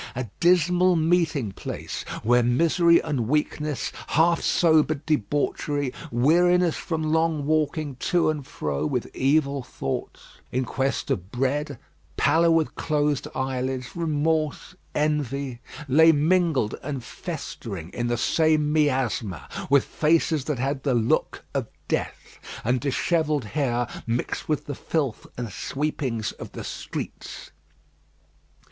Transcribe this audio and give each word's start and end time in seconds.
A 0.15 0.27
dismal 0.39 0.95
meeting 0.95 1.51
place, 1.51 2.01
where 2.23 2.41
misery 2.41 2.99
and 3.03 3.27
weakness, 3.27 3.91
half 4.07 4.41
sobered 4.41 5.05
debauchery, 5.05 5.93
weariness 6.09 6.75
from 6.75 7.03
long 7.03 7.45
walking 7.45 7.97
to 7.97 8.31
and 8.31 8.43
fro, 8.43 8.83
with 8.87 9.15
evil 9.15 9.61
thoughts, 9.61 10.39
in 10.51 10.65
quest 10.65 11.11
of 11.11 11.31
bread, 11.31 11.77
pallor 12.17 12.49
with 12.49 12.73
closed 12.73 13.27
eyelids, 13.35 13.95
remorse, 13.95 14.73
envy, 14.95 15.59
lay 15.87 16.11
mingled 16.11 16.73
and 16.81 17.03
festering 17.03 17.89
in 17.91 18.07
the 18.07 18.17
same 18.17 18.73
miasma, 18.73 19.47
with 19.69 19.83
faces 19.83 20.45
that 20.45 20.57
had 20.57 20.81
the 20.81 20.95
look 20.95 21.43
of 21.53 21.67
death, 21.87 22.39
and 22.63 22.81
dishevelled 22.81 23.45
hair 23.45 23.87
mixed 24.07 24.49
with 24.49 24.65
the 24.65 24.73
filth 24.73 25.27
and 25.37 25.51
sweepings 25.51 26.31
of 26.31 26.53
the 26.53 26.63
streets. 26.63 27.51